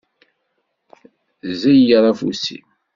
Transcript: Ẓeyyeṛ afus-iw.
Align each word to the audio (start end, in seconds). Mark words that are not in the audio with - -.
Ẓeyyeṛ 1.61 2.03
afus-iw. 2.11 2.65